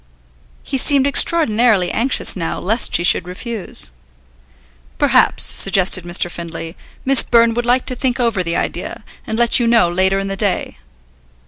He 0.63 0.79
seemed 0.79 1.05
extraordinarily 1.05 1.91
anxious, 1.91 2.35
now, 2.35 2.57
lest 2.57 2.95
she 2.95 3.03
should 3.03 3.27
refuse. 3.27 3.91
"Perhaps," 4.97 5.43
suggested 5.43 6.05
Mr. 6.05 6.27
Findlay, 6.27 6.75
"Miss 7.05 7.21
Byrne 7.21 7.53
would 7.53 7.67
like 7.67 7.85
to 7.85 7.95
think 7.95 8.19
over 8.19 8.41
the 8.41 8.55
idea, 8.57 9.03
and 9.27 9.37
let 9.37 9.59
you 9.59 9.67
know 9.67 9.91
later 9.91 10.17
in 10.17 10.27
the 10.27 10.35
day." 10.35 10.79